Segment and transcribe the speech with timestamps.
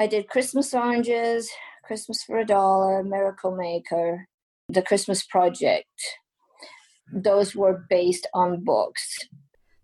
[0.00, 1.50] I did Christmas Oranges,
[1.82, 4.26] Christmas for a Dollar, Miracle Maker,
[4.68, 5.88] The Christmas Project.
[7.12, 9.18] Those were based on books.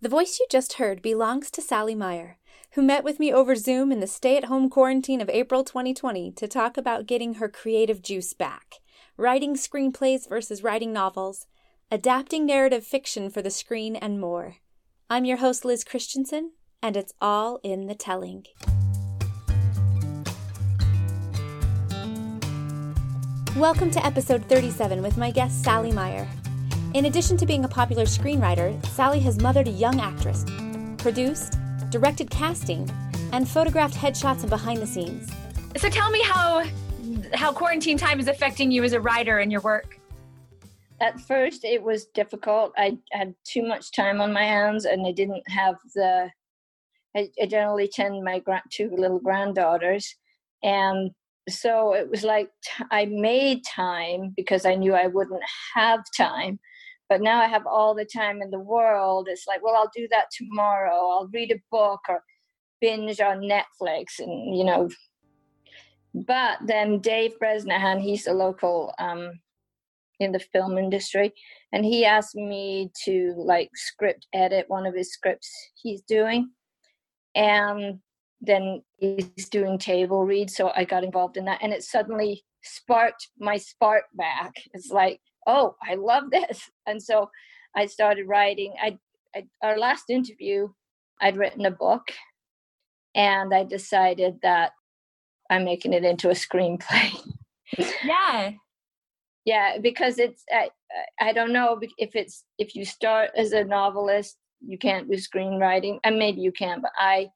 [0.00, 2.38] The voice you just heard belongs to Sally Meyer,
[2.74, 6.30] who met with me over Zoom in the stay at home quarantine of April 2020
[6.30, 8.76] to talk about getting her creative juice back,
[9.16, 11.48] writing screenplays versus writing novels,
[11.90, 14.58] adapting narrative fiction for the screen, and more.
[15.10, 18.44] I'm your host, Liz Christensen, and it's all in the telling.
[23.58, 26.26] Welcome to episode 37 with my guest, Sally Meyer.
[26.92, 30.44] In addition to being a popular screenwriter, Sally has mothered a young actress,
[30.98, 31.56] produced,
[31.88, 32.90] directed casting,
[33.30, 35.30] and photographed headshots and behind the scenes.
[35.76, 36.64] So tell me how
[37.32, 40.00] how quarantine time is affecting you as a writer and your work.
[41.00, 42.72] At first, it was difficult.
[42.76, 46.28] I had too much time on my hands, and I didn't have the.
[47.16, 50.12] I, I generally tend my grand, two little granddaughters,
[50.64, 51.12] and
[51.48, 52.50] so it was like
[52.90, 55.42] I made time because I knew I wouldn't
[55.74, 56.58] have time.
[57.08, 59.28] But now I have all the time in the world.
[59.30, 60.94] It's like, well, I'll do that tomorrow.
[60.94, 62.22] I'll read a book or
[62.80, 64.88] binge on Netflix, and you know.
[66.14, 69.32] But then Dave Bresnahan, he's a local um,
[70.18, 71.34] in the film industry,
[71.72, 76.50] and he asked me to like script edit one of his scripts he's doing,
[77.34, 78.00] and
[78.46, 83.28] then he's doing table reads so i got involved in that and it suddenly sparked
[83.38, 84.54] my spark back.
[84.72, 86.70] It's like oh i love this.
[86.86, 87.30] And so
[87.76, 88.74] i started writing.
[88.82, 88.98] I,
[89.34, 90.68] I our last interview
[91.20, 92.08] i'd written a book
[93.14, 94.72] and i decided that
[95.50, 97.10] i'm making it into a screenplay.
[98.04, 98.52] Yeah.
[99.44, 100.70] Yeah because it's I,
[101.20, 105.98] I don't know if it's if you start as a novelist you can't do screenwriting
[106.04, 107.28] and maybe you can but i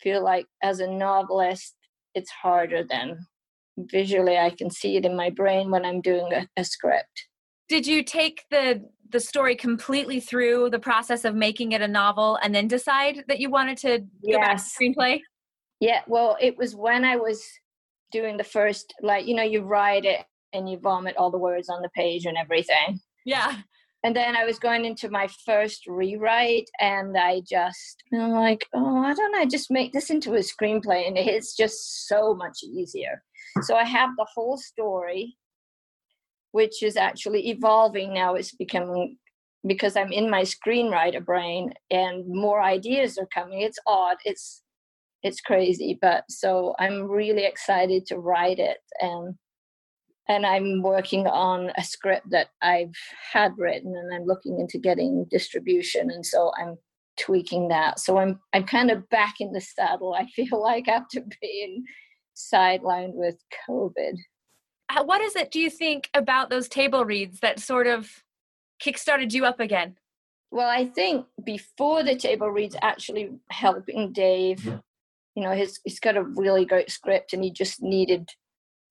[0.00, 1.74] feel like as a novelist,
[2.14, 3.18] it's harder than
[3.76, 4.36] visually.
[4.36, 7.26] I can see it in my brain when I'm doing a, a script.
[7.68, 12.38] Did you take the the story completely through the process of making it a novel
[12.42, 14.32] and then decide that you wanted to yes.
[14.32, 15.20] go back to screenplay?
[15.80, 17.42] Yeah, well, it was when I was
[18.12, 21.70] doing the first, like, you know, you write it and you vomit all the words
[21.70, 23.00] on the page and everything.
[23.24, 23.56] Yeah
[24.04, 29.02] and then I was going into my first rewrite, and I just, I'm like, oh,
[29.02, 33.22] I don't know, just make this into a screenplay, and it's just so much easier.
[33.62, 35.36] So I have the whole story,
[36.52, 38.34] which is actually evolving now.
[38.34, 39.16] It's becoming
[39.66, 43.62] because I'm in my screenwriter brain, and more ideas are coming.
[43.62, 44.18] It's odd.
[44.24, 44.62] It's
[45.24, 49.34] it's crazy, but so I'm really excited to write it and
[50.28, 52.94] and I'm working on a script that I've
[53.32, 56.76] had written and I'm looking into getting distribution and so I'm
[57.18, 57.98] tweaking that.
[57.98, 60.14] So I'm I'm kind of back in the saddle.
[60.14, 61.84] I feel like after being
[62.36, 63.36] sidelined with
[63.68, 64.16] COVID.
[65.02, 68.08] What is it do you think about those table reads that sort of
[68.82, 69.96] kickstarted you up again?
[70.50, 74.64] Well, I think before the table reads actually helping Dave,
[75.34, 78.30] you know, he's he's got a really great script and he just needed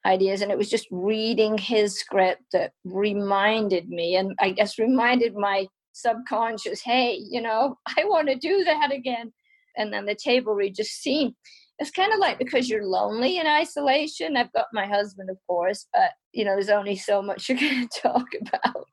[0.06, 5.36] ideas and it was just reading his script that reminded me and i guess reminded
[5.36, 9.32] my subconscious hey you know i want to do that again.
[9.80, 11.34] And then the table read just seemed
[11.80, 15.86] it's kind of like because you're lonely in isolation i've got my husband of course
[15.94, 18.88] but you know there's only so much you can talk about.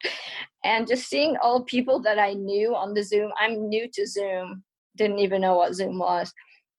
[0.62, 4.62] And just seeing all people that i knew on the zoom i'm new to zoom
[4.96, 6.32] didn't even know what zoom was.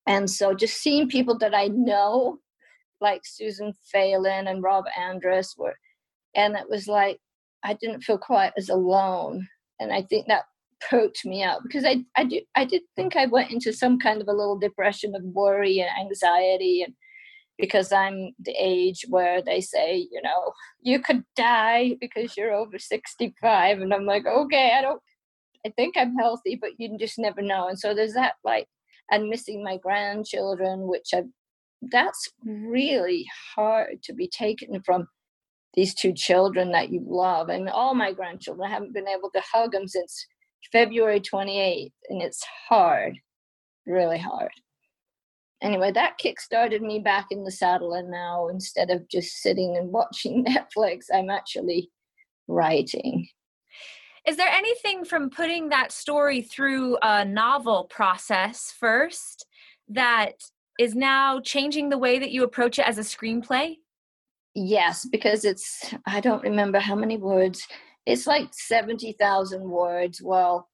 [0.07, 2.39] And so just seeing people that i know
[3.07, 5.77] like Susan Phelan and Rob Andrus were,
[6.35, 7.19] and it was like
[7.63, 9.47] I didn't feel quite as alone,
[9.79, 10.45] and I think that
[10.89, 14.21] poked me up because I I do I did think I went into some kind
[14.21, 16.93] of a little depression of worry and anxiety and
[17.57, 22.77] because I'm the age where they say, you know, you could die because you're over
[22.77, 23.79] 65.
[23.81, 25.01] And I'm like, okay, I don't,
[25.65, 27.67] I think I'm healthy, but you just never know.
[27.69, 28.67] And so there's that like,
[29.11, 31.29] and missing my grandchildren, which I've
[31.81, 33.25] that's really
[33.55, 35.07] hard to be taken from
[35.75, 37.49] these two children that you love.
[37.49, 40.25] and all my grandchildren, I haven't been able to hug them since
[40.71, 43.17] February 28th, and it's hard,
[43.85, 44.51] really hard.
[45.61, 49.75] Anyway, that kick started me back in the saddle, and now instead of just sitting
[49.77, 50.45] and watching
[50.77, 51.89] Netflix, I'm actually
[52.47, 53.27] writing.
[54.27, 59.45] Is there anything from putting that story through a novel process first
[59.89, 60.33] that
[60.79, 63.77] is now changing the way that you approach it as a screenplay?
[64.53, 67.67] Yes, because it's, I don't remember how many words.
[68.05, 70.21] It's like 70,000 words.
[70.21, 70.69] Well,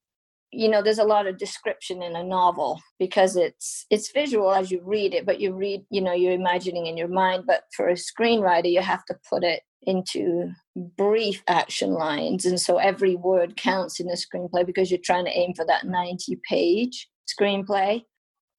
[0.51, 4.69] you know there's a lot of description in a novel because it's it's visual as
[4.69, 7.88] you read it but you read you know you're imagining in your mind but for
[7.88, 10.51] a screenwriter you have to put it into
[10.97, 15.38] brief action lines and so every word counts in the screenplay because you're trying to
[15.38, 18.04] aim for that 90 page screenplay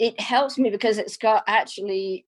[0.02, 2.26] it helps me because it's got actually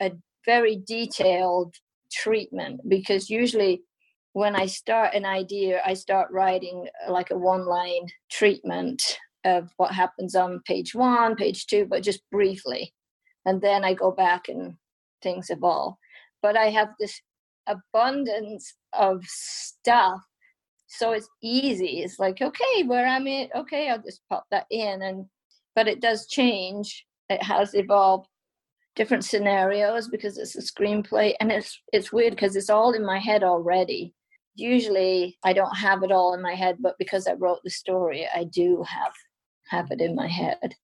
[0.00, 0.12] a
[0.46, 1.74] very detailed
[2.12, 3.82] treatment because usually
[4.34, 9.68] when I start an idea, I start writing uh, like a one line treatment of
[9.78, 12.94] what happens on page one, page two, but just briefly.
[13.44, 14.74] And then I go back and
[15.20, 15.94] things evolve.
[16.40, 17.20] But I have this
[17.66, 20.20] abundance of stuff.
[20.86, 22.02] So it's easy.
[22.04, 25.02] It's like, okay, where I'm at, okay, I'll just pop that in.
[25.02, 25.26] And
[25.74, 27.06] but it does change.
[27.28, 28.28] It has evolved
[28.96, 33.18] different scenarios because it's a screenplay and it's it's weird because it's all in my
[33.18, 34.14] head already
[34.58, 38.26] usually I don't have it all in my head, but because I wrote the story,
[38.34, 39.12] I do have
[39.68, 40.74] have it in my head.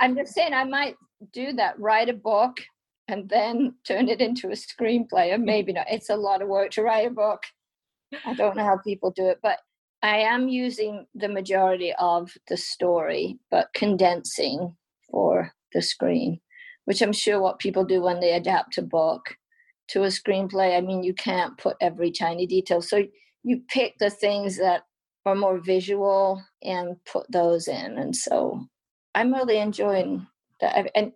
[0.00, 0.96] I'm just saying I might
[1.32, 2.56] do that, write a book
[3.06, 5.32] and then turn it into a screenplay.
[5.32, 5.86] Or maybe not.
[5.90, 7.42] It's a lot of work to write a book.
[8.24, 9.58] I don't know how people do it, but
[10.02, 14.76] I am using the majority of the story, but condensing
[15.10, 16.40] for the screen,
[16.84, 19.36] which I'm sure what people do when they adapt a book
[19.88, 20.76] to a screenplay.
[20.76, 22.80] I mean, you can't put every tiny detail.
[22.80, 23.04] So
[23.42, 24.82] you pick the things that
[25.26, 27.98] are more visual and put those in.
[27.98, 28.66] And so
[29.14, 30.26] I'm really enjoying
[30.60, 30.90] that.
[30.94, 31.12] And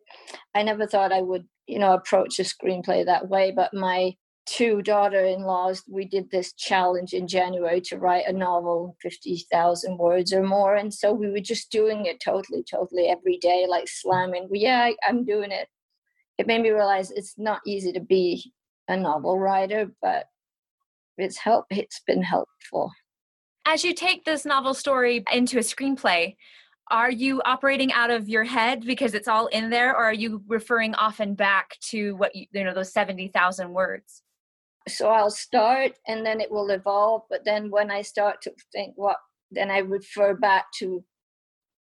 [0.55, 3.53] I never thought I would, you know, approach a screenplay that way.
[3.55, 4.17] But my
[4.49, 10.43] two daughter-in-laws, we did this challenge in January to write a novel, 50,000 words or
[10.43, 10.77] more.
[10.77, 14.49] And so we were just doing it totally, totally every day, like slamming.
[14.53, 15.69] Yeah, I'm doing it.
[16.39, 18.53] It made me realize it's not easy to be
[18.89, 20.27] a novel writer, but
[21.19, 22.91] it's help it's been helpful.
[23.67, 26.37] As you take this novel story into a screenplay,
[26.91, 30.43] are you operating out of your head because it's all in there or are you
[30.47, 34.23] referring often back to what you, you know those 70,000 words?
[34.89, 38.95] So I'll start and then it will evolve, but then when I start to think
[38.97, 39.17] what
[39.51, 41.05] then I refer back to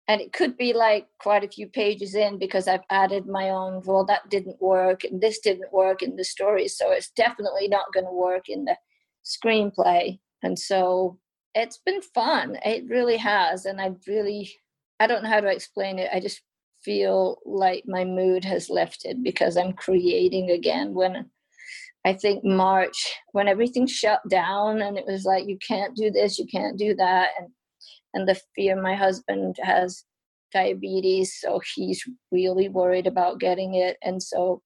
[0.06, 3.82] and it could be like quite a few pages in because I've added my own.
[3.84, 7.92] Well, that didn't work, and this didn't work in the story, so it's definitely not
[7.94, 8.76] going to work in the
[9.24, 10.18] screenplay.
[10.42, 11.18] And so
[11.54, 12.58] it's been fun.
[12.64, 14.52] It really has, and I really,
[15.00, 16.10] I don't know how to explain it.
[16.12, 16.42] I just
[16.82, 20.92] feel like my mood has lifted because I'm creating again.
[20.92, 21.30] When
[22.04, 26.38] I think March, when everything shut down, and it was like you can't do this,
[26.38, 27.48] you can't do that, and
[28.14, 30.04] and the fear my husband has
[30.52, 34.62] diabetes so he's really worried about getting it and so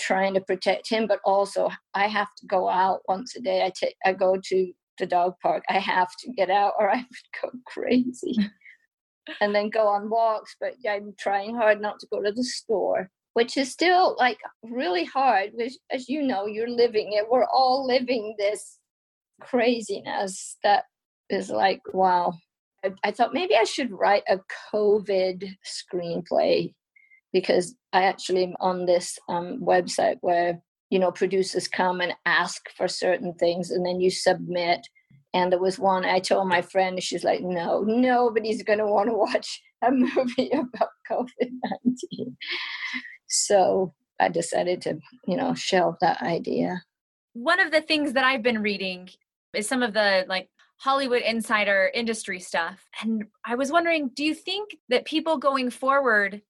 [0.00, 3.62] trying to protect him but also i have to go out once a day.
[3.62, 5.64] I take i go to the dog park.
[5.68, 8.34] I have to get out or i would go crazy.
[9.40, 13.08] And then go on walks but i'm trying hard not to go to the store
[13.34, 17.26] which is still like really hard which as you know you're living it.
[17.30, 18.78] We're all living this
[19.40, 20.84] craziness that
[21.28, 22.34] is like wow.
[23.02, 24.40] I, thought maybe I should write a
[24.70, 26.74] COVID screenplay
[27.32, 30.60] because I actually am on this um, website where
[30.90, 34.86] you know producers come and ask for certain things and then you submit.
[35.32, 39.08] And there was one i told my friend she's like no nobody's going to want
[39.08, 42.36] to watch a movie about covid-19
[43.26, 46.82] so i decided to you know shelve that idea
[47.32, 49.08] one of the things that i've been reading
[49.54, 52.84] is some of the like Hollywood insider industry stuff.
[53.00, 56.42] And I was wondering, do you think that people going forward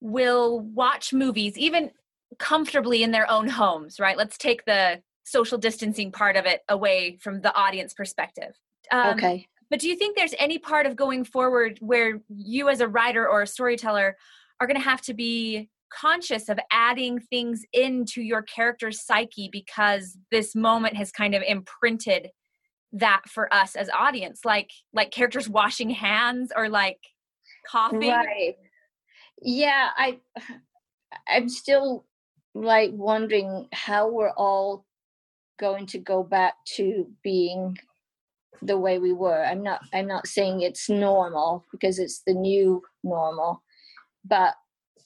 [0.00, 1.90] will watch movies even
[2.38, 4.16] comfortably in their own homes, right?
[4.16, 8.54] Let's take the social distancing part of it away from the audience perspective.
[8.92, 9.46] Um, okay.
[9.70, 13.26] But do you think there's any part of going forward where you, as a writer
[13.26, 14.16] or a storyteller,
[14.60, 20.16] are going to have to be conscious of adding things into your character's psyche because
[20.30, 22.30] this moment has kind of imprinted
[22.92, 26.98] that for us as audience like like characters washing hands or like
[27.68, 28.10] coughing.
[28.10, 28.54] Right.
[29.42, 30.18] Yeah i
[31.28, 32.06] i'm still
[32.54, 34.86] like wondering how we're all
[35.58, 37.76] going to go back to being
[38.62, 39.44] the way we were.
[39.44, 43.62] I'm not i'm not saying it's normal because it's the new normal
[44.24, 44.54] but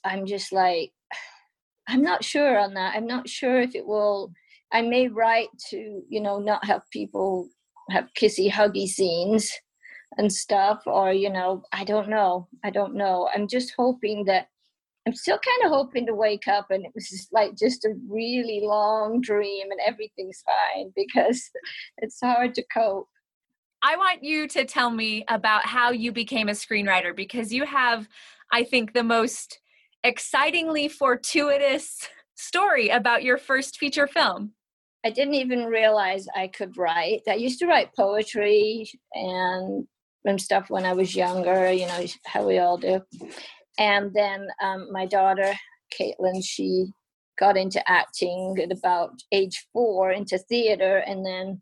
[0.03, 0.91] i'm just like
[1.87, 2.95] i'm not sure on that.
[2.95, 4.31] I'm not sure if it will
[4.71, 7.49] i may write to you know not have people
[7.89, 9.51] have kissy huggy scenes
[10.17, 12.47] and stuff or you know i don't know.
[12.63, 13.29] I don't know.
[13.33, 14.47] I'm just hoping that
[15.07, 17.93] i'm still kind of hoping to wake up and it was just like just a
[18.07, 21.49] really long dream and everything's fine because
[21.97, 23.07] it's hard to cope.
[23.81, 28.09] I want you to tell me about how you became a screenwriter because you have,
[28.51, 29.59] I think, the most
[30.03, 34.53] excitingly fortuitous story about your first feature film.
[35.05, 37.21] I didn't even realize I could write.
[37.27, 39.87] I used to write poetry and
[40.25, 43.01] and stuff when I was younger, you know, how we all do.
[43.77, 45.53] And then um, my daughter,
[45.97, 46.87] Caitlin, she
[47.39, 51.61] got into acting at about age four into theater and then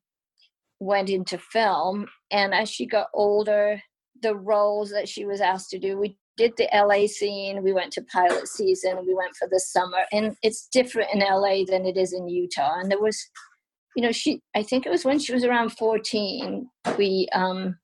[0.79, 2.07] went into film.
[2.31, 3.79] And as she got older,
[4.23, 7.91] the roles that she was asked to do, we did the LA scene, we went
[7.93, 10.03] to pilot season, we went for the summer.
[10.11, 12.79] And it's different in LA than it is in Utah.
[12.79, 13.19] And there was,
[13.95, 17.77] you know, she, I think it was when she was around 14, we, um,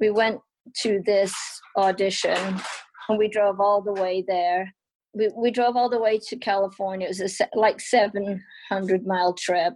[0.00, 0.40] we went
[0.82, 1.34] to this
[1.76, 2.60] audition
[3.08, 4.74] and we drove all the way there.
[5.14, 7.06] We, we drove all the way to California.
[7.06, 9.74] It was a like 700 mile trip.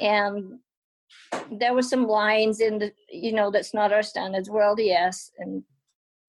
[0.00, 0.58] And
[1.50, 4.50] there were some lines in the, you know, that's not our standards.
[4.50, 5.62] We're LDS and,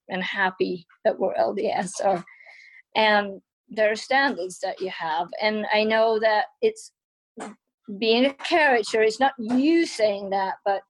[0.10, 1.92] and happy that we're LDS.
[2.04, 2.24] Or,
[2.96, 5.28] and there are standards that you have.
[5.42, 6.92] And I know that it's
[7.98, 10.82] being a character, it's not you saying that, but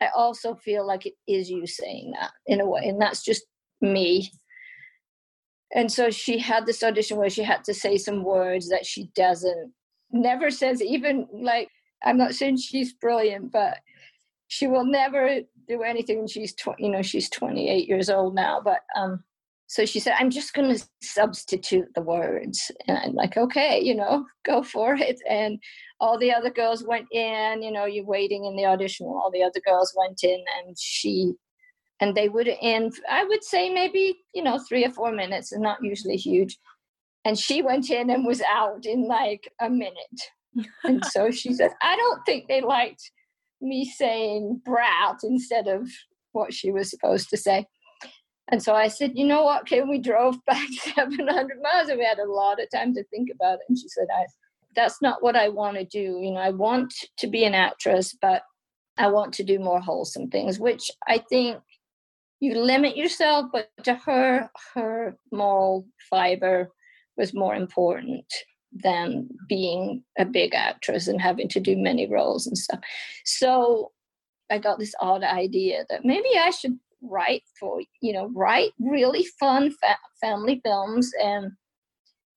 [0.00, 3.44] I also feel like it is you saying that in a way, and that's just
[3.80, 4.30] me.
[5.74, 9.10] And so she had this audition where she had to say some words that she
[9.14, 9.72] doesn't,
[10.10, 11.68] never says, even like,
[12.02, 13.78] I'm not saying she's brilliant, but
[14.50, 16.26] she will never do anything.
[16.26, 19.22] She's, tw- you know, she's 28 years old now, but um,
[19.68, 22.72] so she said, I'm just going to substitute the words.
[22.88, 25.20] And I'm like, okay, you know, go for it.
[25.28, 25.60] And
[26.00, 29.06] all the other girls went in, you know, you're waiting in the audition.
[29.06, 31.34] All the other girls went in and she,
[32.00, 35.62] and they would in, I would say maybe, you know, three or four minutes and
[35.62, 36.58] not usually huge.
[37.24, 39.94] And she went in and was out in like a minute.
[40.82, 43.12] and so she said, I don't think they liked
[43.60, 45.88] me saying brat instead of
[46.32, 47.66] what she was supposed to say.
[48.50, 52.04] And so I said, you know what, Kim, we drove back 700 miles and we
[52.04, 53.66] had a lot of time to think about it.
[53.68, 54.26] And she said, I,
[54.74, 56.20] that's not what I want to do.
[56.20, 58.42] You know, I want to be an actress, but
[58.98, 61.58] I want to do more wholesome things, which I think
[62.40, 66.70] you limit yourself, but to her, her moral fiber
[67.16, 68.24] was more important
[68.72, 72.80] than being a big actress and having to do many roles and stuff.
[73.24, 73.92] So
[74.50, 79.24] I got this odd idea that maybe I should write for you know write really
[79.38, 81.52] fun fa- family films and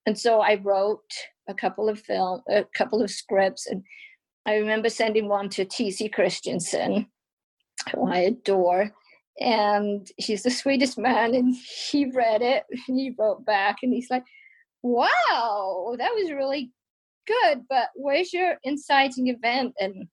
[0.05, 1.11] and so I wrote
[1.49, 3.83] a couple of film a couple of scripts and
[4.45, 6.07] I remember sending one to T.C.
[6.09, 7.07] Christensen
[7.91, 8.91] who I adore
[9.39, 11.53] and he's the sweetest man and
[11.91, 14.23] he read it and he wrote back and he's like
[14.83, 16.71] wow that was really
[17.25, 20.07] good but where's your inciting event and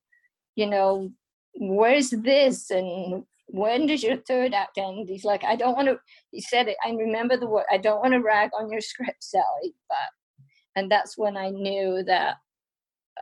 [0.55, 1.11] you know
[1.55, 5.09] where's this and when does your third act end?
[5.09, 5.99] He's like, I don't want to,
[6.31, 9.23] he said it, I remember the word, I don't want to rag on your script,
[9.23, 9.75] Sally.
[9.89, 9.99] But,
[10.77, 12.37] and that's when I knew that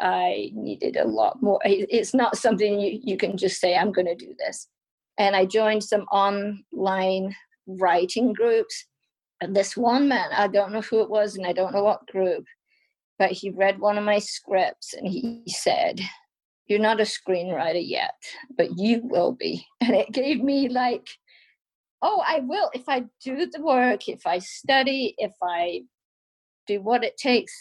[0.00, 1.61] I needed a lot more.
[1.64, 4.69] It's not something you, you can just say, I'm going to do this.
[5.19, 7.35] And I joined some online
[7.67, 8.87] writing groups.
[9.47, 12.45] This one man, I don't know who it was and I don't know what group,
[13.18, 16.00] but he read one of my scripts and he said,
[16.66, 18.14] you're not a screenwriter yet,
[18.57, 19.64] but you will be.
[19.80, 21.09] And it gave me like,
[22.02, 22.71] oh, I will.
[22.75, 25.83] If I do the work, if I study, if I
[26.66, 27.52] do what it takes.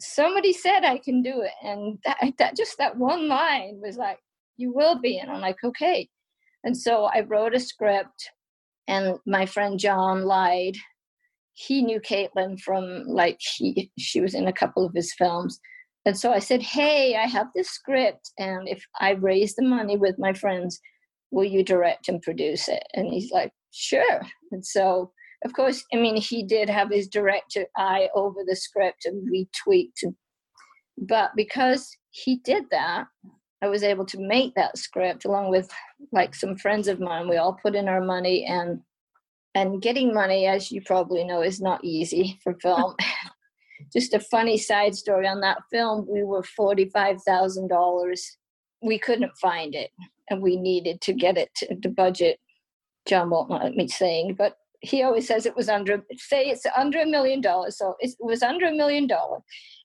[0.00, 1.50] Somebody said I can do it.
[1.62, 4.18] And that, that just that one line was like,
[4.56, 5.18] you will be.
[5.18, 6.08] And I'm like, okay.
[6.64, 8.30] And so I wrote a script,
[8.88, 10.76] and my friend John Lyde.
[11.52, 15.60] He knew Caitlin from like he she was in a couple of his films
[16.06, 19.96] and so I said, Hey, I have this script, and if I raise the money
[19.96, 20.80] with my friends,
[21.30, 22.84] will you direct and produce it?
[22.94, 24.20] And he's like, Sure.
[24.50, 25.12] And so,
[25.44, 29.48] of course, I mean, he did have his director eye over the script and we
[29.62, 30.04] tweaked.
[30.98, 33.06] But because he did that,
[33.62, 35.70] I was able to make that script along with
[36.12, 37.28] like some friends of mine.
[37.28, 38.80] We all put in our money and
[39.54, 42.94] and getting money, as you probably know, is not easy for film.
[43.92, 45.26] just a funny side story.
[45.26, 48.20] On that film we were $45,000
[48.82, 49.90] we couldn't find it
[50.30, 52.38] and we needed to get it to the budget.
[53.06, 57.00] John won't let me saying but he always says it was under say it's under
[57.00, 59.42] a million dollars so it was under a million dollars.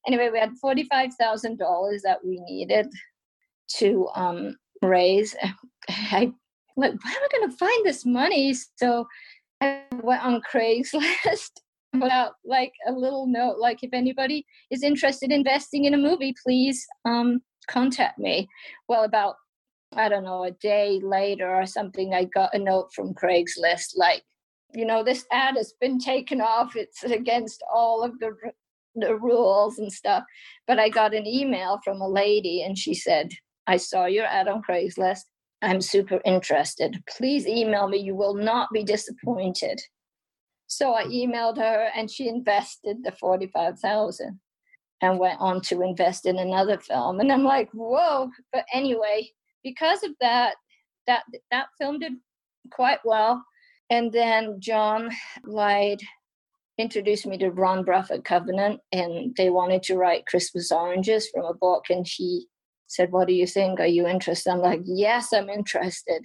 [0.07, 2.87] Anyway we had $45,000 that we needed
[3.77, 5.35] to um, raise
[5.89, 6.31] I
[6.77, 9.07] like where am I going to find this money so
[9.61, 11.51] I went on Craigslist
[11.93, 15.97] put out like a little note like if anybody is interested in investing in a
[15.97, 18.47] movie please um, contact me
[18.89, 19.35] well about
[19.95, 24.23] I don't know, a day later or something, I got a note from Craigslist like,
[24.73, 26.75] you know, this ad has been taken off.
[26.75, 28.35] It's against all of the
[28.95, 30.23] the rules and stuff.
[30.67, 33.31] But I got an email from a lady and she said,
[33.67, 35.23] I saw your ad on Craigslist.
[35.61, 37.01] I'm super interested.
[37.09, 37.97] Please email me.
[37.97, 39.81] You will not be disappointed.
[40.67, 44.39] So I emailed her and she invested the 45,000
[45.01, 47.19] and went on to invest in another film.
[47.19, 48.29] And I'm like, whoa.
[48.51, 49.29] But anyway,
[49.63, 50.55] because of that,
[51.07, 52.13] that that film did
[52.71, 53.43] quite well.
[53.89, 55.11] And then John
[55.43, 56.01] Lyde
[56.77, 61.45] introduced me to Ron Brough at Covenant, and they wanted to write Christmas Oranges from
[61.45, 61.85] a book.
[61.89, 62.47] And he
[62.87, 63.79] said, What do you think?
[63.79, 64.51] Are you interested?
[64.51, 66.23] I'm like, Yes, I'm interested.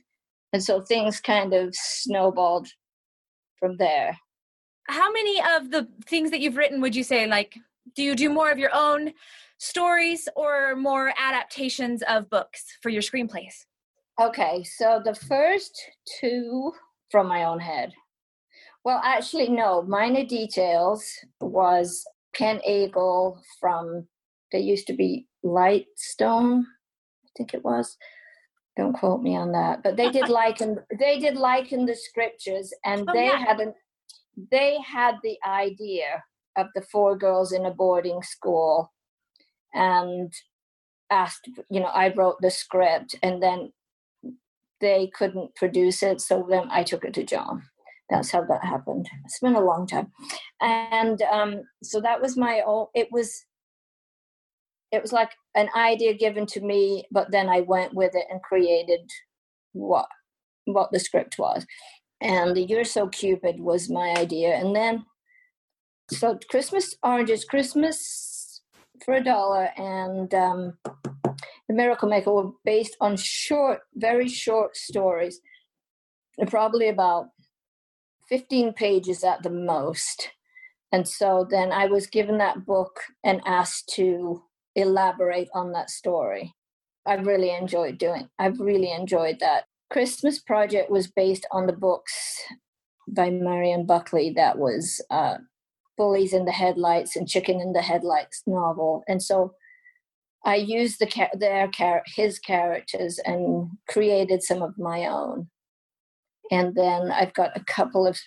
[0.53, 2.69] And so things kind of snowballed
[3.59, 4.19] from there.
[4.89, 7.57] How many of the things that you've written would you say, like,
[7.95, 9.13] do you do more of your own
[9.59, 13.67] stories or more adaptations of books for your screenplays?
[14.21, 15.81] Okay, so the first
[16.21, 16.73] two
[17.11, 17.93] from my own head.
[18.85, 19.83] Well, actually, no.
[19.83, 21.05] Minor Details
[21.41, 24.07] was Ken Agle from,
[24.53, 27.97] they used to be Lightstone, I think it was.
[28.77, 29.83] Don't quote me on that.
[29.83, 33.39] But they did liken they did liken the scriptures and oh, they yeah.
[33.39, 33.75] had an
[34.51, 36.25] they had the idea
[36.57, 38.93] of the four girls in a boarding school
[39.75, 40.33] and
[41.11, 43.73] asked, you know, I wrote the script and then
[44.81, 47.63] they couldn't produce it, so then I took it to John
[48.11, 50.11] that's how that happened it's been a long time
[50.61, 53.45] and um, so that was my own it was
[54.93, 58.43] it was like an idea given to me but then i went with it and
[58.43, 59.01] created
[59.73, 60.07] what
[60.67, 61.67] what the script was
[62.21, 65.05] and the you're so cupid was my idea and then
[66.11, 68.63] so christmas oranges christmas
[69.05, 70.75] for a dollar and um,
[71.69, 75.41] the miracle maker were based on short very short stories
[76.47, 77.29] probably about
[78.29, 80.31] 15 pages at the most.
[80.93, 84.43] And so then I was given that book and asked to
[84.75, 86.55] elaborate on that story.
[87.07, 88.29] I really enjoyed doing.
[88.39, 89.65] I've really enjoyed that.
[89.91, 92.13] Christmas Project was based on the books
[93.09, 95.39] by Marion Buckley that was uh,
[95.97, 99.03] Bullies in the Headlights and Chicken in the Headlights novel.
[99.09, 99.55] And so
[100.45, 101.71] I used the their
[102.15, 105.49] his characters and created some of my own
[106.51, 108.19] and then I've got a couple of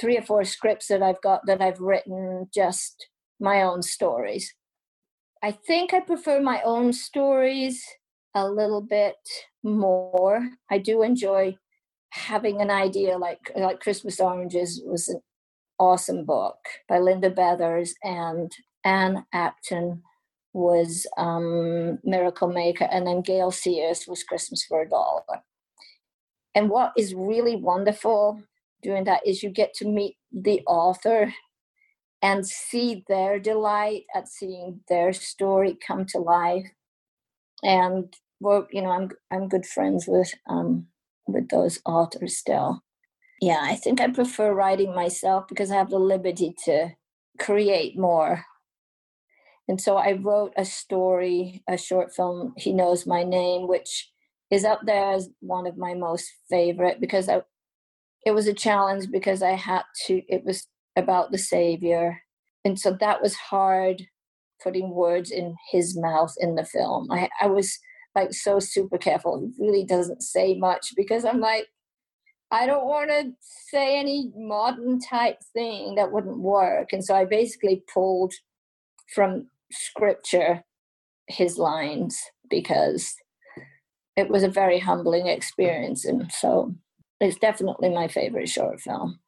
[0.00, 3.08] three or four scripts that I've got that I've written just
[3.40, 4.54] my own stories.
[5.42, 7.84] I think I prefer my own stories
[8.34, 9.16] a little bit
[9.64, 10.48] more.
[10.70, 11.56] I do enjoy
[12.10, 15.20] having an idea like like Christmas Oranges was an
[15.78, 18.52] awesome book by Linda Bethers and
[18.84, 20.02] Anne Acton
[20.52, 25.42] was um, Miracle Maker and then Gale Sears was Christmas for a Dollar.
[26.54, 28.42] And what is really wonderful
[28.82, 31.32] doing that is you get to meet the author
[32.22, 36.66] and see their delight at seeing their story come to life.
[37.62, 40.88] And well, you know, I'm I'm good friends with um
[41.26, 42.82] with those authors still.
[43.40, 46.90] Yeah, I think I prefer writing myself because I have the liberty to
[47.40, 48.44] create more.
[49.68, 54.10] And so I wrote a story, a short film, He Knows My Name, which
[54.50, 57.42] is up there as one of my most favorite because I,
[58.26, 62.22] it was a challenge because I had to, it was about the Savior.
[62.64, 64.02] And so that was hard
[64.62, 67.08] putting words in his mouth in the film.
[67.10, 67.78] I, I was
[68.14, 69.40] like so super careful.
[69.40, 71.66] He really doesn't say much because I'm like,
[72.50, 73.32] I don't want to
[73.70, 76.92] say any modern type thing that wouldn't work.
[76.92, 78.34] And so I basically pulled
[79.14, 80.62] from scripture
[81.28, 83.14] his lines because
[84.16, 86.04] it was a very humbling experience.
[86.04, 86.74] And so
[87.20, 89.18] it's definitely my favorite short film.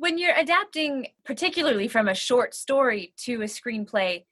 [0.00, 4.24] When you're adapting, particularly from a short story to a screenplay,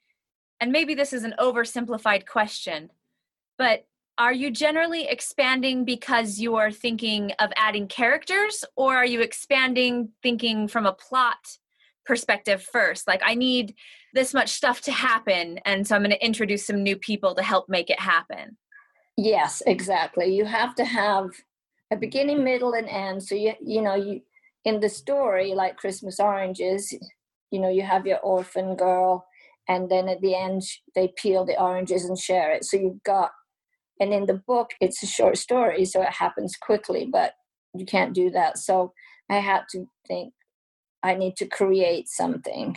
[0.60, 2.88] and maybe this is an oversimplified question,
[3.58, 9.20] but are you generally expanding because you are thinking of adding characters, or are you
[9.20, 11.58] expanding thinking from a plot
[12.06, 13.06] perspective first?
[13.06, 13.74] Like, I need
[14.14, 17.42] this much stuff to happen, and so I'm going to introduce some new people to
[17.42, 18.56] help make it happen.
[19.18, 20.34] Yes, exactly.
[20.34, 21.28] You have to have
[21.90, 23.22] a beginning, middle, and end.
[23.22, 24.22] So you you know you
[24.64, 26.92] in the story like Christmas Oranges,
[27.50, 29.26] you know you have your orphan girl,
[29.68, 30.62] and then at the end
[30.94, 32.64] they peel the oranges and share it.
[32.64, 33.30] So you've got,
[34.00, 37.32] and in the book it's a short story, so it happens quickly, but
[37.74, 38.58] you can't do that.
[38.58, 38.92] So
[39.30, 40.32] I had to think
[41.02, 42.76] I need to create something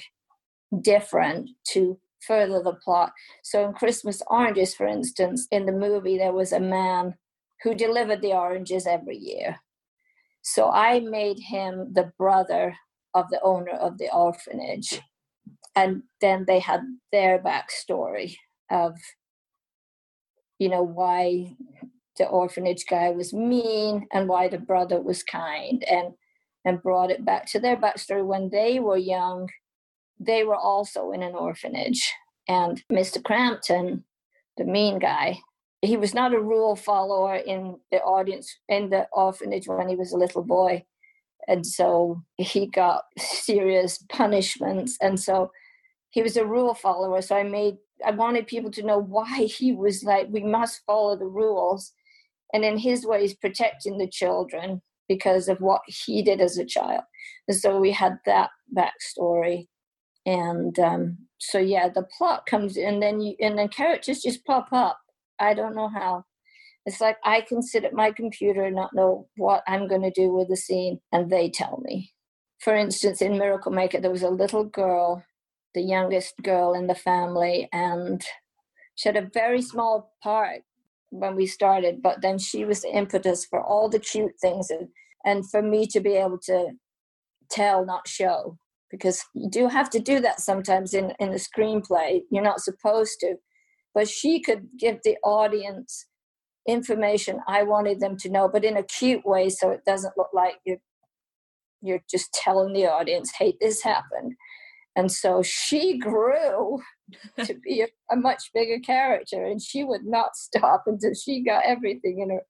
[0.82, 3.12] different to further the plot.
[3.44, 7.16] So in Christmas Oranges, for instance, in the movie, there was a man
[7.64, 9.58] who delivered the oranges every year.
[10.42, 12.76] So I made him the brother
[13.14, 15.02] of the owner of the orphanage.
[15.76, 18.36] And then they had their backstory
[18.70, 18.96] of,
[20.60, 21.56] you know, why
[22.18, 26.14] the orphanage guy was mean and why the brother was kind and
[26.64, 29.50] and brought it back to their backstory when they were young
[30.20, 32.12] they were also in an orphanage
[32.48, 34.04] and mr crampton
[34.58, 35.36] the mean guy
[35.82, 40.12] he was not a rule follower in the audience in the orphanage when he was
[40.12, 40.86] a little boy.
[41.48, 44.98] And so he got serious punishments.
[45.02, 45.52] And so
[46.12, 47.22] he was a rule follower.
[47.22, 51.18] So i made i wanted people to know why he was like we must follow
[51.18, 51.94] the rules.
[52.54, 57.04] And in his ways protecting the children because of what he did as a child.
[57.48, 59.68] And so we had that backstory.
[60.26, 64.46] And um, so yeah the plot comes in and then you and then characters just
[64.46, 65.00] pop up
[65.42, 66.24] i don't know how
[66.86, 70.12] it's like i can sit at my computer and not know what i'm going to
[70.12, 72.12] do with the scene and they tell me
[72.60, 75.24] for instance in miracle maker there was a little girl
[75.74, 78.24] the youngest girl in the family and
[78.96, 80.62] she had a very small part
[81.12, 84.88] when we started, but then she was the impetus for all the cute things and,
[85.26, 86.72] and for me to be able to
[87.50, 88.58] tell, not show.
[88.90, 92.22] Because you do have to do that sometimes in, in a screenplay.
[92.30, 93.36] You're not supposed to.
[93.94, 96.08] But she could give the audience
[96.68, 100.30] information I wanted them to know, but in a cute way so it doesn't look
[100.34, 100.78] like you're
[101.84, 104.34] you're just telling the audience, hey, this happened.
[104.96, 106.80] And so she grew
[107.44, 111.64] to be a, a, much bigger character, and she would not stop until she got
[111.66, 112.42] everything in her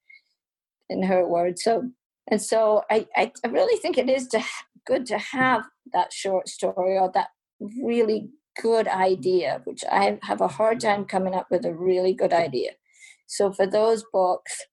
[0.90, 1.64] in her words.
[1.64, 1.90] So
[2.30, 4.44] and so I, I, really think it is to,
[4.86, 10.48] good to have that short story or that really good idea, which I have a
[10.48, 12.72] hard time coming up with a really good idea.
[13.28, 14.66] So for those books,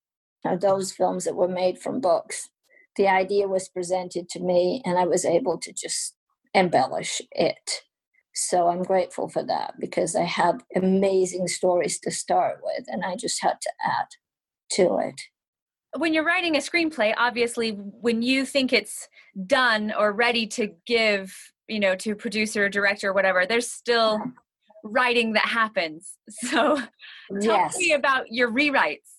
[0.45, 2.49] or those films that were made from books,
[2.97, 6.17] the idea was presented to me, and I was able to just
[6.55, 7.83] embellish it.
[8.35, 13.17] So I'm grateful for that because I had amazing stories to start with, and I
[13.17, 14.07] just had to add
[14.73, 15.21] to it.
[15.97, 19.09] When you're writing a screenplay, obviously, when you think it's
[19.47, 21.35] done or ready to give,
[21.69, 24.21] you know, to producer, director, whatever, there's still
[24.85, 26.15] writing that happens.
[26.31, 26.77] So,
[27.41, 27.79] tell yes.
[27.79, 29.11] me about your rewrites.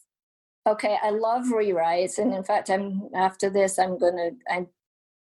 [0.67, 4.67] Okay, I love rewrites, and in fact, I'm after this, I'm gonna I'm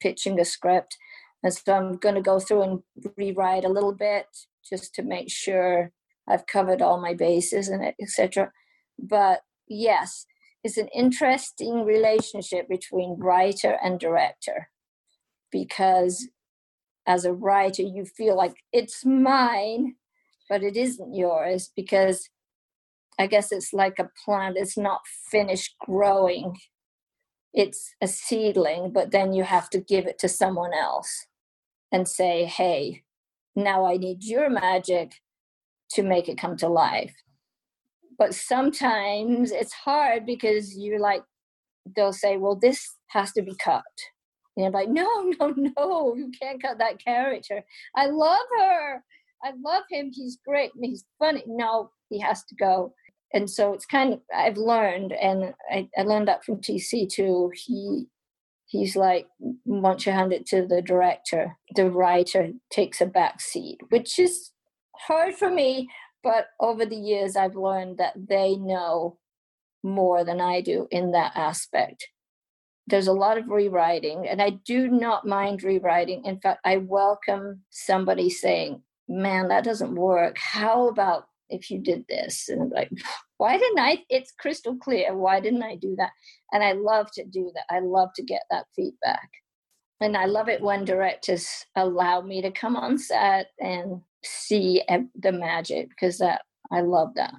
[0.01, 0.97] pitching a script
[1.43, 2.83] and so I'm going to go through and
[3.17, 4.27] rewrite a little bit
[4.69, 5.93] just to make sure
[6.29, 8.53] I've covered all my bases and etc.
[8.99, 10.27] But yes,
[10.63, 14.69] it's an interesting relationship between writer and director
[15.51, 16.29] because
[17.11, 19.95] as a writer you feel like it's mine
[20.49, 22.29] but it isn't yours because
[23.19, 26.57] I guess it's like a plant it's not finished growing
[27.53, 31.27] it's a seedling but then you have to give it to someone else
[31.93, 33.03] and say, hey,
[33.57, 35.13] now I need your magic
[35.93, 37.15] to make it come to life.
[38.19, 41.23] But sometimes it's hard because you're like,
[41.97, 43.83] they'll say, well, this has to be cut.
[44.61, 47.63] And you're like, no, no, no, you can't cut that character.
[47.97, 49.05] I love her.
[49.43, 50.11] I love him.
[50.13, 51.43] He's great and he's funny.
[51.47, 52.95] No, he has to go.
[53.33, 57.53] And so it's kind of, I've learned, and I, I learned that from TC too.
[57.55, 58.09] He
[58.67, 59.27] he's like
[59.65, 64.53] once you hand it to the director the writer takes a back seat which is
[64.95, 65.89] hard for me
[66.23, 69.19] but over the years i've learned that they know
[69.83, 72.09] more than i do in that aspect
[72.91, 76.25] there's a lot of rewriting and i do not mind rewriting.
[76.25, 80.39] In fact i welcome somebody saying man that doesn't work.
[80.39, 82.49] How about if you did this?
[82.49, 82.91] And I'm like
[83.39, 83.99] why didn't i?
[84.11, 85.17] It's crystal clear.
[85.17, 86.11] Why didn't i do that?
[86.53, 87.65] And i love to do that.
[87.75, 89.31] I love to get that feedback.
[90.01, 94.83] And i love it when directors allow me to come on set and see
[95.19, 97.35] the magic because that i love that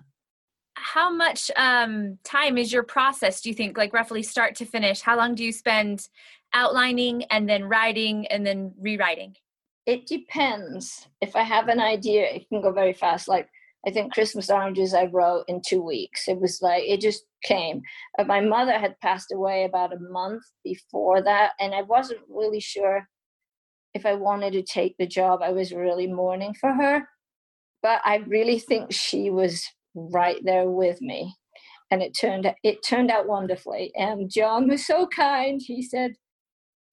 [0.82, 5.02] how much um, time is your process do you think like roughly start to finish
[5.02, 6.08] how long do you spend
[6.54, 9.36] outlining and then writing and then rewriting
[9.86, 13.50] it depends if i have an idea it can go very fast like
[13.86, 16.28] I think Christmas Oranges I wrote in two weeks.
[16.28, 17.82] It was like, it just came.
[18.18, 22.60] Uh, my mother had passed away about a month before that, and I wasn't really
[22.60, 23.08] sure
[23.94, 25.42] if I wanted to take the job.
[25.42, 27.08] I was really mourning for her.
[27.82, 29.66] But I really think she was
[29.96, 31.36] right there with me.
[31.90, 33.92] And it turned it turned out wonderfully.
[33.96, 35.62] And John was so kind.
[35.64, 36.14] He said,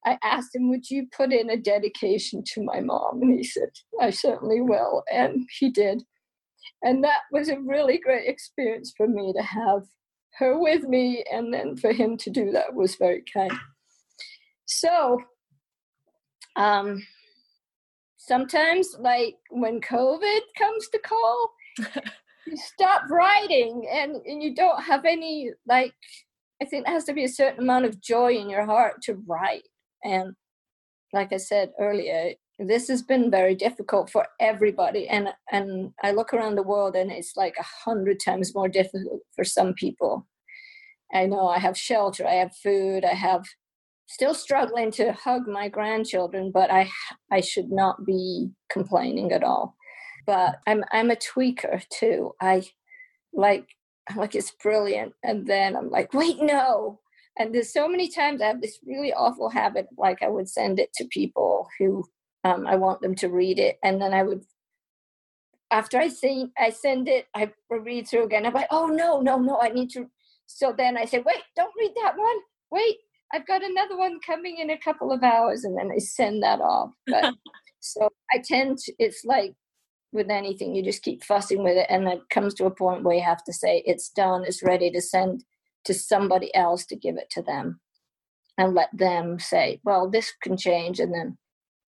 [0.05, 3.23] I asked him, Would you put in a dedication to my mom?
[3.23, 5.05] And he said, I certainly will.
[5.11, 6.03] And he did
[6.83, 9.83] and that was a really great experience for me to have
[10.39, 13.53] her with me, and then for him to do that was very kind.
[14.67, 15.21] So,
[16.55, 17.05] um,
[18.19, 21.51] sometimes, like when COVID comes to call,
[22.51, 25.95] you stop writing and, and you don't have any, like,
[26.61, 29.23] I think there has to be a certain amount of joy in your heart to
[29.27, 29.69] write.
[30.05, 30.35] And
[31.13, 36.35] like I said earlier, this has been very difficult for everybody and and i look
[36.35, 40.27] around the world and it's like a hundred times more difficult for some people
[41.15, 43.45] i know i have shelter i have food i have
[44.09, 46.91] still struggling to hug my grandchildren but i
[47.31, 49.77] i should not be complaining at all
[50.29, 52.62] but i'm i'm a tweaker too i
[53.33, 53.67] like
[54.09, 57.01] I'm like it's brilliant and then i'm like wait no
[57.38, 60.79] and there's so many times i have this really awful habit like i would send
[60.79, 62.05] it to people who
[62.45, 64.45] um, I want them to read it, and then I would,
[65.71, 68.47] after I see I send it, I read through again.
[68.47, 70.07] I'm like, oh no, no, no, I need to.
[70.47, 72.37] So then I say, wait, don't read that one.
[72.71, 72.97] Wait,
[73.35, 76.61] I've got another one coming in a couple of hours, and then I send that
[76.61, 76.91] off.
[77.07, 77.35] But
[77.81, 78.93] so I tend to.
[78.99, 79.55] It's like
[80.12, 83.16] with anything, you just keep fussing with it, and it comes to a point where
[83.16, 85.44] you have to say it's done, it's ready to send
[85.85, 87.81] to somebody else to give it to them
[88.57, 91.38] and let them say, well, this can change, and then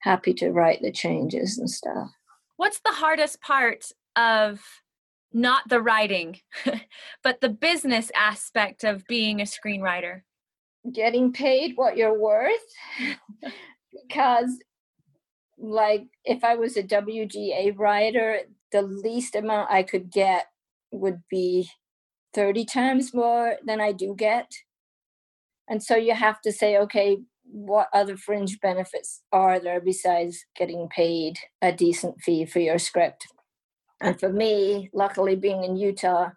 [0.01, 2.11] happy to write the changes and stuff.
[2.57, 4.61] What's the hardest part of
[5.33, 6.41] not the writing,
[7.23, 10.23] but the business aspect of being a screenwriter?
[10.93, 12.53] Getting paid what you're worth.
[14.09, 14.59] because,
[15.61, 18.41] like, if I was a WGA writer,
[18.73, 20.47] the least amount I could get
[20.91, 21.69] would be
[22.35, 24.51] 30 times more than I do get.
[25.69, 30.89] And so you have to say, okay, what other fringe benefits are there besides getting
[30.89, 33.27] paid a decent fee for your script?
[34.01, 36.31] And for me, luckily being in Utah,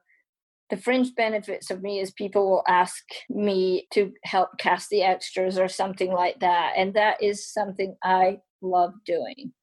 [0.70, 5.58] the fringe benefits of me is people will ask me to help cast the extras
[5.58, 6.74] or something like that.
[6.76, 9.54] And that is something I love doing.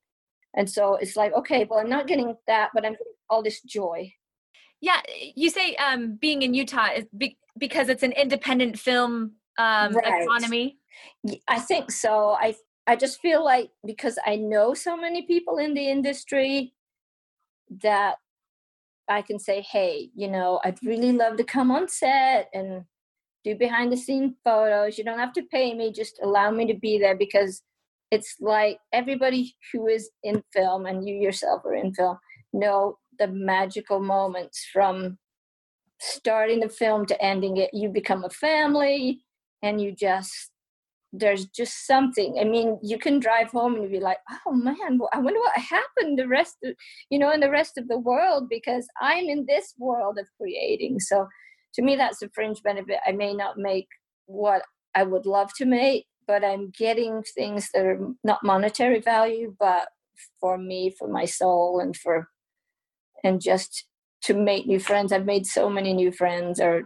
[0.54, 3.60] And so it's like, okay, well, I'm not getting that, but I'm getting all this
[3.62, 4.12] joy.
[4.80, 5.00] Yeah,
[5.36, 10.22] you say um, being in Utah is be- because it's an independent film um, right.
[10.22, 10.78] economy.
[11.46, 12.36] I think so.
[12.40, 12.54] I
[12.86, 16.72] I just feel like because I know so many people in the industry
[17.82, 18.16] that
[19.08, 22.84] I can say, hey, you know, I'd really love to come on set and
[23.44, 24.96] do behind the scene photos.
[24.96, 27.62] You don't have to pay me, just allow me to be there because
[28.11, 32.18] it's like everybody who is in film and you yourself are in film
[32.53, 35.18] know the magical moments from
[36.01, 37.70] starting the film to ending it.
[37.73, 39.20] You become a family
[39.62, 40.51] and you just
[41.12, 42.38] there's just something.
[42.40, 46.18] I mean you can drive home and be like oh man i wonder what happened
[46.18, 46.75] the rest of
[47.11, 51.01] you know in the rest of the world because i'm in this world of creating.
[51.01, 51.29] So
[51.75, 52.99] to me that's a fringe benefit.
[53.07, 53.88] I may not make
[54.27, 54.62] what
[54.94, 59.88] i would love to make but i'm getting things that are not monetary value but
[60.40, 62.29] for me for my soul and for
[63.25, 63.87] and just
[64.23, 66.83] to make new friends i've made so many new friends or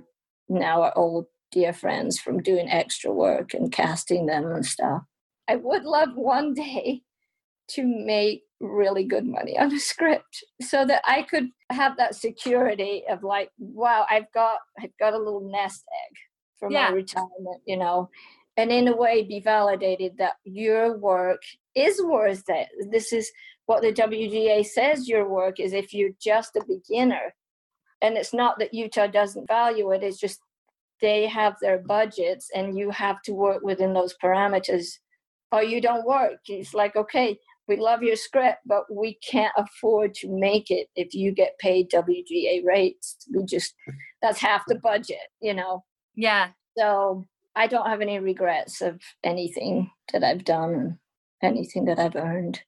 [0.49, 5.03] now are old dear friends from doing extra work and casting them and stuff.
[5.49, 7.03] I would love one day
[7.71, 13.05] to make really good money on a script so that I could have that security
[13.09, 16.17] of like, wow, I've got I've got a little nest egg
[16.59, 16.89] for yeah.
[16.89, 18.11] my retirement, you know,
[18.57, 21.43] and in a way be validated that your work
[21.75, 22.69] is worth it.
[22.91, 23.31] This is
[23.67, 27.35] what the WGA says your work is if you're just a beginner.
[28.03, 30.41] And it's not that Utah doesn't value it, it's just
[31.01, 34.99] they have their budgets and you have to work within those parameters.
[35.51, 36.41] Or you don't work.
[36.49, 41.15] It's like okay we love your script but we can't afford to make it if
[41.15, 43.17] you get paid wga rates.
[43.35, 43.75] We just
[44.21, 45.85] that's half the budget you know?
[46.15, 46.49] Yeah.
[46.77, 50.99] So i don't have any regrets of anything that i've done
[51.43, 52.63] anything that i've earned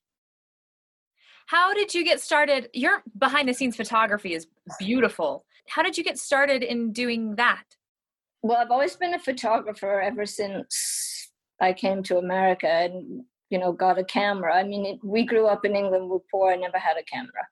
[1.47, 4.47] how did you get started your behind the scenes photography is
[4.79, 7.65] beautiful how did you get started in doing that
[8.47, 13.73] well, I've always been a photographer ever since I came to America and, you know,
[13.73, 14.55] got a camera.
[14.55, 17.43] I mean, it, we grew up in England, we're poor, I never had a camera.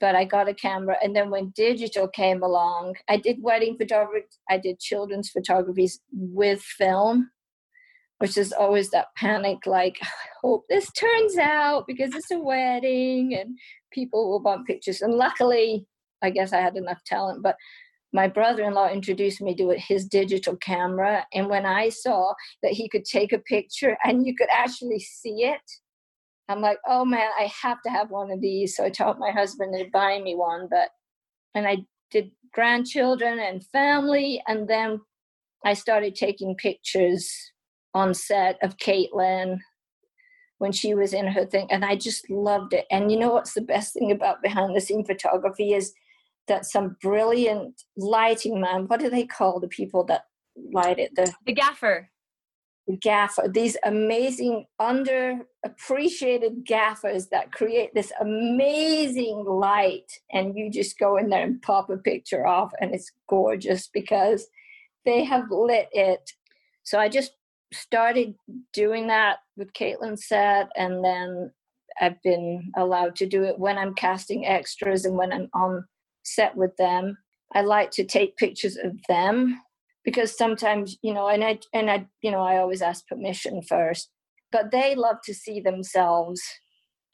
[0.00, 0.96] But I got a camera.
[1.02, 6.62] And then when digital came along, I did wedding photography, I did children's photographies with
[6.62, 7.30] film,
[8.18, 12.38] which is always that panic like, oh, I hope this turns out because it's a
[12.38, 13.58] wedding and
[13.92, 15.02] people will want pictures.
[15.02, 15.86] And luckily,
[16.22, 17.56] I guess I had enough talent, but
[18.12, 23.04] my brother-in-law introduced me to his digital camera and when i saw that he could
[23.04, 25.60] take a picture and you could actually see it
[26.50, 29.30] i'm like oh man i have to have one of these so i told my
[29.30, 30.90] husband to buy me one but
[31.54, 31.76] and i
[32.10, 34.42] did grandchildren and family.
[34.46, 35.00] And then
[35.64, 37.32] I started taking pictures
[37.94, 39.58] on set of Caitlin
[40.58, 41.68] when she was in her thing.
[41.70, 42.86] And I just loved it.
[42.90, 45.92] And you know what's the best thing about behind the scene photography is
[46.48, 50.22] that some brilliant lighting man, what do they call the people that
[50.72, 51.12] light it?
[51.14, 52.10] The, the gaffer
[52.96, 61.28] gaffer, these amazing underappreciated gaffers that create this amazing light, and you just go in
[61.28, 64.46] there and pop a picture off, and it's gorgeous because
[65.04, 66.32] they have lit it.
[66.82, 67.32] So I just
[67.72, 68.34] started
[68.72, 71.52] doing that with Caitlin's set, and then
[72.00, 75.84] I've been allowed to do it when I'm casting extras and when I'm on
[76.22, 77.18] set with them.
[77.52, 79.60] I like to take pictures of them
[80.10, 84.10] because sometimes you know and i and i you know i always ask permission first
[84.52, 86.40] but they love to see themselves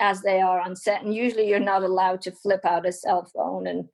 [0.01, 3.29] as they are on set and usually you're not allowed to flip out a cell
[3.35, 3.85] phone and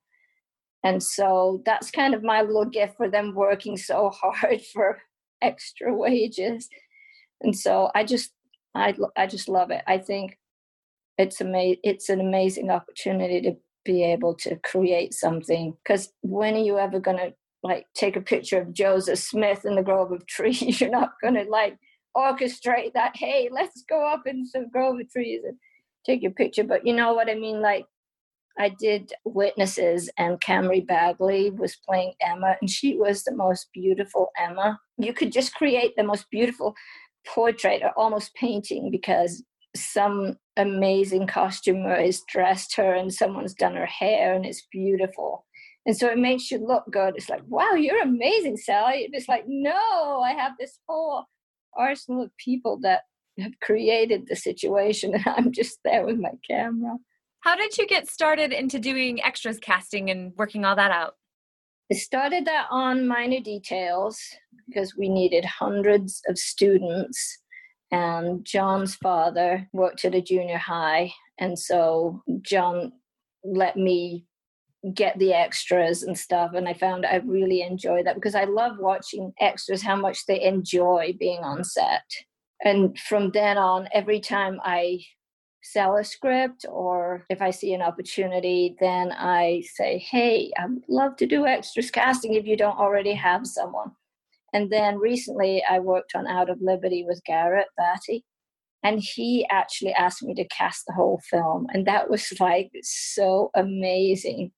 [0.83, 5.01] and so that's kind of my little gift for them working so hard for
[5.41, 6.69] extra wages.
[7.41, 8.31] And so i just
[8.75, 9.81] i i just love it.
[9.87, 10.37] I think
[11.17, 16.63] it's ama- it's an amazing opportunity to be able to create something because when are
[16.63, 20.27] you ever going to like take a picture of Joseph Smith in the grove of
[20.27, 20.61] trees.
[20.81, 21.77] You're not going to like
[22.15, 23.15] orchestrate that.
[23.15, 25.57] Hey, let's go up in some grove of trees and
[26.05, 26.63] take your picture.
[26.63, 27.61] But you know what I mean?
[27.61, 27.85] Like
[28.57, 34.29] I did Witnesses, and Camry Bagley was playing Emma, and she was the most beautiful
[34.37, 34.79] Emma.
[34.97, 36.75] You could just create the most beautiful
[37.25, 39.43] portrait or almost painting because
[39.75, 45.45] some amazing costumer has dressed her and someone's done her hair and it's beautiful
[45.85, 47.15] and so it makes you look good.
[47.15, 49.09] It's like, wow, you're amazing, Sally.
[49.11, 51.25] It's like, no, I have this whole
[51.75, 53.01] arsenal of people that
[53.39, 56.97] have created the situation, and I'm just there with my camera.
[57.41, 61.15] How did you get started into doing extras casting and working all that out?
[61.91, 64.17] I started that on Minor Details
[64.67, 67.39] because we needed hundreds of students.
[67.91, 71.11] And John's father worked at a junior high.
[71.37, 72.93] And so John
[73.43, 74.25] let me
[74.91, 78.77] get the extras and stuff and i found i really enjoy that because i love
[78.79, 82.03] watching extras how much they enjoy being on set.
[82.65, 84.99] And from then on every time i
[85.61, 91.15] sell a script or if i see an opportunity then i say hey i'd love
[91.17, 93.91] to do extras casting if you don't already have someone.
[94.51, 98.25] And then recently i worked on out of liberty with garrett batty
[98.83, 103.49] and he actually asked me to cast the whole film and that was like so
[103.55, 104.51] amazing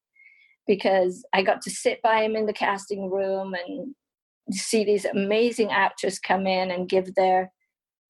[0.68, 3.96] because I got to sit by him in the casting room and
[4.52, 7.52] see these amazing actors come in and give their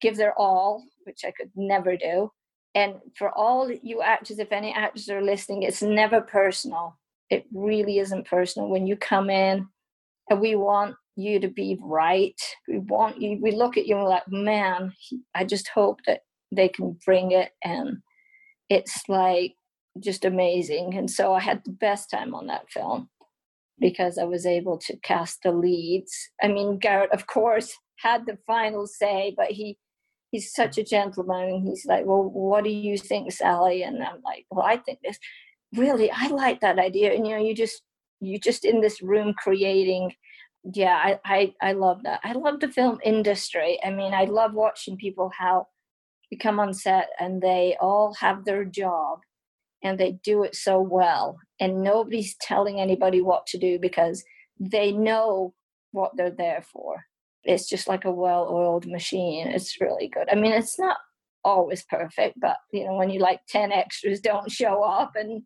[0.01, 2.31] give their all, which I could never do.
[2.75, 6.97] And for all you actors, if any actors are listening, it's never personal.
[7.29, 8.69] It really isn't personal.
[8.69, 9.67] When you come in
[10.29, 14.03] and we want you to be right, we want you, we look at you and
[14.03, 14.93] we're like, man,
[15.33, 17.51] I just hope that they can bring it.
[17.63, 17.99] And
[18.69, 19.55] it's like
[19.99, 20.95] just amazing.
[20.97, 23.09] And so I had the best time on that film
[23.79, 26.13] because I was able to cast the leads.
[26.41, 29.77] I mean, Garrett, of course, had the final say, but he
[30.31, 31.65] he's such a gentleman.
[31.65, 35.17] He's like, "Well, what do you think, Sally?" And I'm like, "Well, I think this.
[35.75, 37.81] Really, I like that idea." And you know, you just
[38.21, 40.13] you just in this room creating.
[40.73, 42.21] Yeah, I, I I love that.
[42.23, 43.79] I love the film industry.
[43.85, 45.67] I mean, I love watching people how
[46.31, 49.19] you come on set and they all have their job
[49.85, 54.23] and they do it so well and nobody's telling anybody what to do because
[54.59, 55.53] they know
[55.91, 57.05] what they're there for.
[57.43, 59.47] It's just like a well-oiled machine.
[59.47, 60.27] It's really good.
[60.31, 60.97] I mean it's not
[61.43, 65.43] always perfect but you know when you like 10 extras don't show up and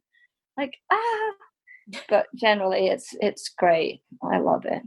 [0.58, 1.32] like ah.
[2.08, 4.02] But generally it's it's great.
[4.24, 4.84] I love it.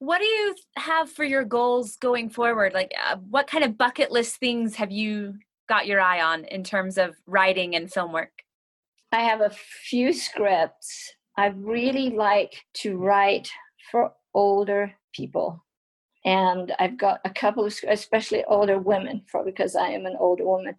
[0.00, 2.72] What do you have for your goals going forward?
[2.74, 5.34] Like uh, what kind of bucket list things have you
[5.68, 8.32] got your eye on in terms of writing and film work
[9.12, 11.12] I have a few scripts.
[11.36, 13.50] I really like to write
[13.90, 15.64] for older people.
[16.24, 20.44] And I've got a couple of, especially older women, for because I am an older
[20.44, 20.76] woman.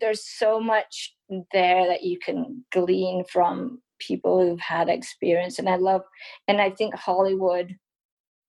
[0.00, 1.14] There's so much
[1.52, 5.58] there that you can glean from people who've had experience.
[5.58, 6.02] And I love,
[6.46, 7.76] and I think Hollywood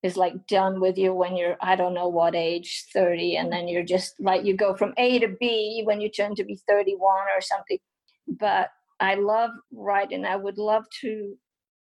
[0.02, 3.36] is like done with you when you're, I don't know what age, 30.
[3.36, 6.44] And then you're just like, you go from A to B when you turn to
[6.46, 7.80] be 31 or something.
[8.28, 8.70] But
[9.00, 10.26] I love writing.
[10.26, 11.36] I would love to.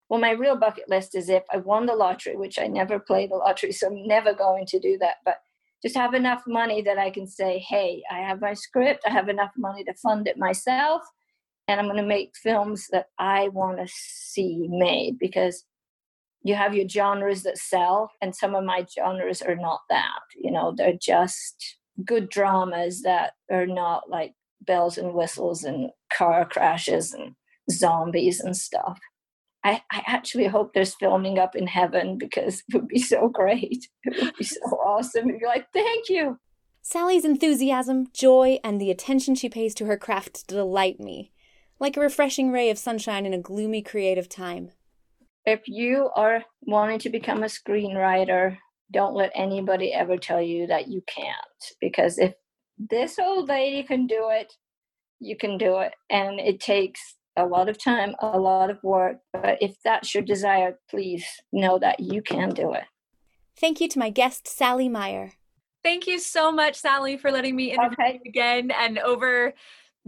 [0.09, 3.27] Well, my real bucket list is if I won the lottery, which I never play
[3.27, 5.17] the lottery, so I'm never going to do that.
[5.25, 5.37] But
[5.83, 9.29] just have enough money that I can say, hey, I have my script, I have
[9.29, 11.03] enough money to fund it myself,
[11.69, 15.65] and I'm going to make films that I want to see made because
[16.43, 20.21] you have your genres that sell, and some of my genres are not that.
[20.37, 26.45] You know, they're just good dramas that are not like bells and whistles and car
[26.45, 27.35] crashes and
[27.71, 28.99] zombies and stuff.
[29.65, 33.89] I, I actually hope there's filming up in heaven because it would be so great.
[34.05, 35.29] It would be so awesome.
[35.29, 36.39] You'd be like, thank you.
[36.81, 41.33] Sally's enthusiasm, joy, and the attention she pays to her craft delight me,
[41.79, 44.71] like a refreshing ray of sunshine in a gloomy creative time.
[45.45, 48.57] If you are wanting to become a screenwriter,
[48.91, 51.37] don't let anybody ever tell you that you can't.
[51.81, 52.33] Because if
[52.79, 54.53] this old lady can do it,
[55.21, 55.95] you can do it.
[56.11, 59.19] And it takes a lot of time, a lot of work.
[59.33, 62.85] But if that's your desire, please know that you can do it.
[63.59, 65.33] Thank you to my guest, Sally Meyer.
[65.83, 68.21] Thank you so much, Sally, for letting me interview okay.
[68.25, 69.55] you again and over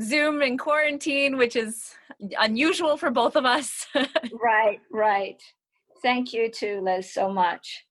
[0.03, 1.95] Zoom and quarantine, which is
[2.39, 3.87] unusual for both of us.
[3.95, 5.43] right, right.
[6.03, 7.85] Thank you too, Liz, so much.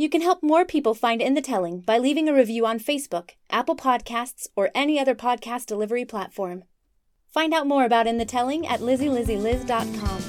[0.00, 3.32] You can help more people find In the Telling by leaving a review on Facebook,
[3.50, 6.64] Apple Podcasts, or any other podcast delivery platform.
[7.28, 10.22] Find out more about In the Telling at lizzylizzyliz.com.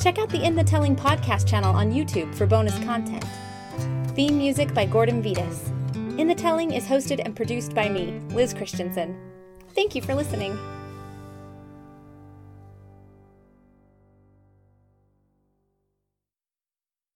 [0.00, 3.24] Check out the In the Telling podcast channel on YouTube for bonus content.
[4.16, 5.68] Theme music by Gordon Vitas.
[6.18, 9.16] In the Telling is hosted and produced by me, Liz Christensen.
[9.76, 10.58] Thank you for listening.